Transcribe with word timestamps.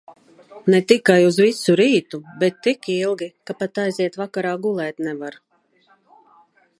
Ne 0.73 0.77
tikai 0.91 1.17
uz 1.25 1.35
visu 1.41 1.75
rītu, 1.81 2.19
bet 2.43 2.57
tik 2.69 2.89
ilgi, 2.95 3.29
ka 3.49 3.57
pat 3.61 3.81
aiziet 3.85 4.17
vakarā 4.23 4.57
gulēt 4.67 5.07
nevar. 5.09 5.41